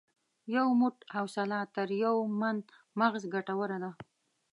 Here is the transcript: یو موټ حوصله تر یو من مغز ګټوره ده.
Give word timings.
یو 0.55 0.67
موټ 0.79 0.95
حوصله 1.15 1.59
تر 1.75 1.87
یو 2.03 2.15
من 2.39 2.57
مغز 2.99 3.23
ګټوره 3.33 3.77
ده. 3.83 3.91